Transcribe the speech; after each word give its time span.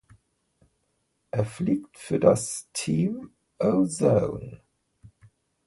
Er 1.29 1.45
fliegt 1.45 1.95
für 1.99 2.19
das 2.19 2.67
Team 2.73 3.35
Ozone. 3.59 4.63